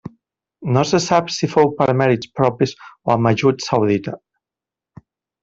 [0.77, 4.17] No se sap si fou per mèrits propis o amb ajut saudita.